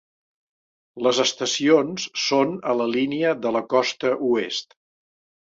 Les 1.07 1.19
estacions 1.23 2.07
son 2.23 2.57
a 2.73 2.75
la 2.81 2.89
línia 2.95 3.35
de 3.45 3.53
la 3.59 3.63
costa 3.77 4.17
oest. 4.33 4.77